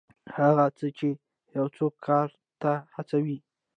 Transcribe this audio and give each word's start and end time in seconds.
هغه 0.37 0.65
څه 0.77 0.87
چې 0.97 1.09
یو 1.57 1.65
څوک 1.77 1.93
کار 2.07 2.27
ته 2.61 2.71
هڅوي. 2.95 3.37